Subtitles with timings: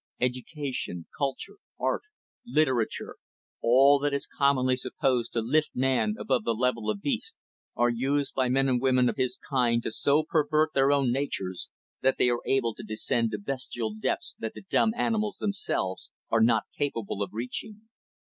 [0.19, 2.01] Education, culture, art,
[2.43, 3.17] literature,
[3.61, 7.37] all that is commonly supposed to lift man above the level of the beasts,
[7.75, 11.69] are used by men and women of his kind to so pervert their own natures
[12.01, 16.41] that they are able to descend to bestial depths that the dumb animals themselves are
[16.41, 17.81] not capable of reaching.